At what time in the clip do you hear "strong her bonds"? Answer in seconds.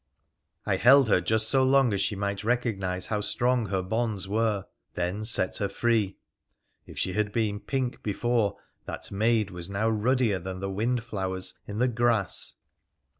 3.21-4.27